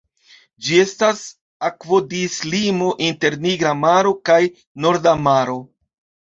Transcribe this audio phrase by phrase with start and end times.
[0.67, 1.19] Ĝi estas
[1.67, 4.39] akvodislimo inter Nigra Maro kaj
[4.87, 5.61] Norda Maro.